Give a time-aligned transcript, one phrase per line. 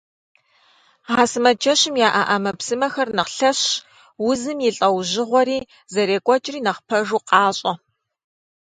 [1.19, 3.63] А сымаджэщым яӀэ Ӏэмэпсымэхэр нэхъ лъэщщ,
[4.29, 5.59] узым и лӀэужьыгъуэри
[5.93, 7.73] зэрекӀуэкӀри нэхъ пэжу къащӀэ.